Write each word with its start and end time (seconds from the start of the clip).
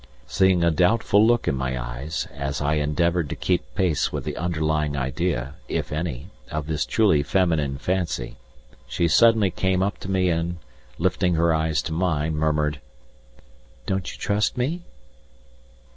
Seeing 0.25 0.63
a 0.63 0.71
doubtful 0.71 1.23
look 1.23 1.47
in 1.47 1.53
my 1.55 1.79
eyes 1.79 2.27
as 2.33 2.59
I 2.59 2.73
endeavoured 2.81 3.29
to 3.29 3.35
keep 3.35 3.61
pace 3.75 4.11
with 4.11 4.23
the 4.23 4.35
underlying 4.35 4.97
idea, 4.97 5.53
if 5.67 5.91
any, 5.91 6.29
of 6.49 6.65
this 6.65 6.87
truly 6.87 7.21
feminine 7.21 7.77
fancy, 7.77 8.37
she 8.87 9.07
suddenly 9.07 9.51
came 9.51 9.83
up 9.83 9.99
to 9.99 10.09
me 10.09 10.31
and, 10.31 10.57
lifting 10.97 11.35
her 11.35 11.53
eyes 11.53 11.83
to 11.83 11.93
mine, 11.93 12.35
murmured: 12.35 12.81
"Don't 13.85 14.11
you 14.11 14.17
trust 14.17 14.57
me?" 14.57 14.81